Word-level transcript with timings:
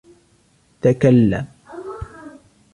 تكلم! 0.81 1.47